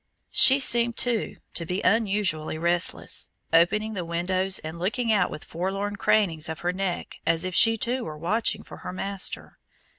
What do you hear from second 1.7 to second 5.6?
unusually restless, opening the windows and looking out with